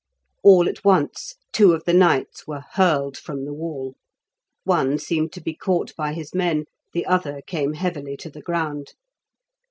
All 0.41 0.67
at 0.67 0.83
once 0.83 1.35
two 1.51 1.73
of 1.73 1.85
the 1.85 1.93
knights 1.93 2.47
were 2.47 2.63
hurled 2.71 3.15
from 3.19 3.45
the 3.45 3.53
wall; 3.53 3.93
one 4.63 4.97
seemed 4.97 5.31
to 5.33 5.41
be 5.41 5.53
caught 5.53 5.95
by 5.95 6.13
his 6.13 6.33
men, 6.33 6.65
the 6.91 7.05
other 7.05 7.43
came 7.45 7.73
heavily 7.73 8.17
to 8.17 8.31
the 8.31 8.41
ground. 8.41 8.93